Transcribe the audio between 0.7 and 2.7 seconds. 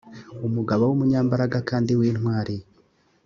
w umunyambaraga kandi w intwari